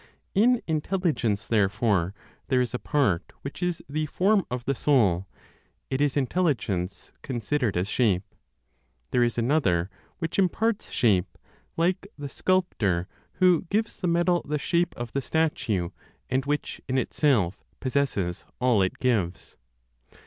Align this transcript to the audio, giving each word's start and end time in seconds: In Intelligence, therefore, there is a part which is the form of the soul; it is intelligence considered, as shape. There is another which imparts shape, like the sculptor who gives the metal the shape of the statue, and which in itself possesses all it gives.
In 0.33 0.63
Intelligence, 0.65 1.47
therefore, 1.47 2.15
there 2.47 2.59
is 2.59 2.73
a 2.73 2.79
part 2.79 3.31
which 3.43 3.61
is 3.61 3.83
the 3.87 4.07
form 4.07 4.47
of 4.49 4.65
the 4.65 4.73
soul; 4.73 5.27
it 5.91 6.01
is 6.01 6.17
intelligence 6.17 7.13
considered, 7.21 7.77
as 7.77 7.87
shape. 7.87 8.23
There 9.11 9.21
is 9.23 9.37
another 9.37 9.91
which 10.17 10.39
imparts 10.39 10.89
shape, 10.89 11.37
like 11.77 12.07
the 12.17 12.29
sculptor 12.29 13.07
who 13.33 13.67
gives 13.69 13.97
the 13.99 14.07
metal 14.07 14.41
the 14.43 14.57
shape 14.57 14.95
of 14.97 15.13
the 15.13 15.21
statue, 15.21 15.89
and 16.31 16.45
which 16.47 16.81
in 16.87 16.97
itself 16.97 17.63
possesses 17.79 18.43
all 18.59 18.81
it 18.81 18.97
gives. 18.97 19.55